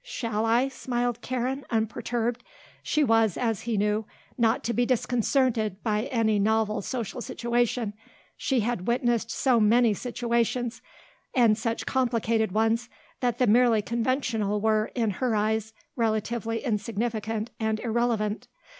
[0.03, 2.43] "Shall I?" smiled Karen, unperturbed.
[2.81, 7.93] She was, as he knew, not to be disconcerted by any novel social situation.
[8.35, 10.81] She had witnessed so many situations
[11.35, 17.79] and such complicated ones that the merely conventional were, in her eyes, relatively insignificant and
[17.81, 18.47] irrevelant.